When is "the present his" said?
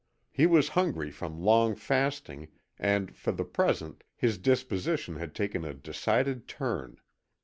3.31-4.39